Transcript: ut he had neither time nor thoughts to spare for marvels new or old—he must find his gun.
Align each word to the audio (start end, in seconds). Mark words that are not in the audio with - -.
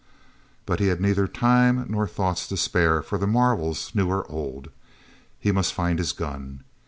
ut 0.67 0.79
he 0.79 0.87
had 0.87 0.99
neither 0.99 1.27
time 1.27 1.85
nor 1.87 2.07
thoughts 2.07 2.47
to 2.47 2.57
spare 2.57 3.03
for 3.03 3.19
marvels 3.27 3.91
new 3.93 4.09
or 4.09 4.25
old—he 4.31 5.51
must 5.51 5.75
find 5.75 5.99
his 5.99 6.11
gun. 6.11 6.63